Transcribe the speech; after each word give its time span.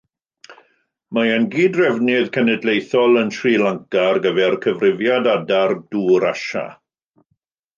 Mae 1.17 1.33
e'n 1.33 1.43
gyd-drefnydd 1.55 2.31
cenedlaethol 2.37 3.21
yn 3.25 3.29
Sri 3.37 3.53
Lanka 3.65 4.07
ar 4.13 4.21
gyfer 4.25 4.59
Cyfrifiad 4.67 5.31
Adar 5.35 5.75
Dŵr 5.95 6.27
Asia. 6.35 6.67